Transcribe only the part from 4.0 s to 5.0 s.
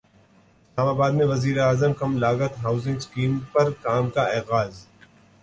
کا اغاز